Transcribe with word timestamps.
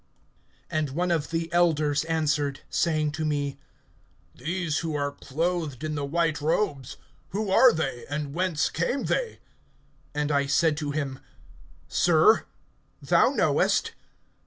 (13)And 0.71 0.89
one 0.93 1.11
of 1.11 1.29
the 1.29 1.53
elders 1.53 2.03
answered, 2.05 2.61
saying 2.71 3.11
to 3.11 3.23
me: 3.23 3.59
These 4.33 4.79
who 4.79 4.95
are 4.95 5.11
clothed 5.11 5.83
in 5.83 5.93
the 5.93 6.03
white 6.05 6.41
robes, 6.41 6.97
who 7.29 7.51
are 7.51 7.71
they, 7.71 8.07
and 8.09 8.33
whence 8.33 8.69
came 8.71 9.03
they? 9.03 9.37
(14)And 10.15 10.31
I 10.31 10.47
said 10.47 10.75
to 10.77 10.89
him: 10.89 11.19
Sir, 11.87 12.47
thou 12.99 13.29
knowest. 13.29 13.91